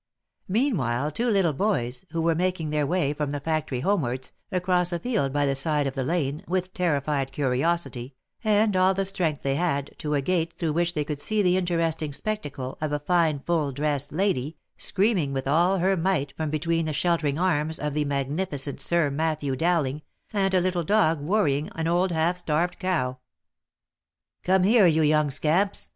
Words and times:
Meanwhile, 0.47 1.11
two 1.11 1.27
little 1.29 1.53
boys, 1.53 2.05
who 2.09 2.23
were 2.23 2.33
making 2.33 2.71
their 2.71 2.87
way 2.87 3.13
from 3.13 3.29
the 3.31 3.39
factory 3.39 3.81
homewards, 3.81 4.33
across 4.51 4.91
a 4.91 4.97
field 4.97 5.31
by 5.31 5.45
the 5.45 5.53
side 5.53 5.85
of 5.85 5.93
the 5.93 6.01
lane, 6.03 6.37
ran 6.37 6.45
with 6.47 6.73
terrified 6.73 7.31
curiosity, 7.31 8.15
and 8.43 8.75
all 8.75 8.95
the 8.95 9.05
strength 9.05 9.43
they 9.43 9.53
had, 9.53 9.93
to 9.99 10.15
a 10.15 10.21
gate, 10.23 10.55
through 10.57 10.73
which 10.73 10.95
they 10.95 11.03
could 11.03 11.21
see 11.21 11.43
the 11.43 11.55
interesting 11.55 12.13
spectacle 12.13 12.79
of 12.81 12.91
a 12.91 12.97
fine 12.97 13.41
full 13.41 13.71
dressed 13.71 14.11
lady, 14.11 14.57
screaming 14.75 15.33
with 15.33 15.47
all 15.47 15.77
her 15.77 15.95
might 15.95 16.35
from 16.35 16.49
between 16.49 16.87
the 16.87 16.93
sheltering 16.93 17.37
arms 17.37 17.77
of 17.77 17.93
the 17.93 18.03
magnificent 18.05 18.81
Sir 18.81 19.11
Matthew 19.11 19.55
Dowling, 19.55 20.01
and 20.33 20.55
a 20.55 20.61
little 20.61 20.83
dog 20.83 21.19
worrying 21.21 21.69
an 21.75 21.85
old 21.87 22.11
half 22.11 22.37
starved 22.37 22.79
cow." 22.79 23.19
Come 24.45 24.63
here, 24.63 24.87
you 24.87 25.03
young 25.03 25.29
scamps 25.29 25.89